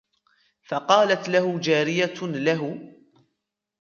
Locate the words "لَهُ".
1.29-1.59, 2.21-2.91